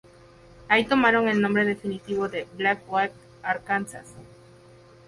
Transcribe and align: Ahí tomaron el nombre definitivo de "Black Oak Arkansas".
Ahí 0.67 0.83
tomaron 0.85 1.27
el 1.29 1.39
nombre 1.41 1.63
definitivo 1.63 2.27
de 2.27 2.47
"Black 2.57 2.79
Oak 2.89 3.11
Arkansas". 3.43 4.07